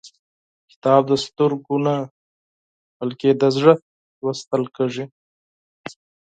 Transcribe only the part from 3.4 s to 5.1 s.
د زړه لوستل کېږي.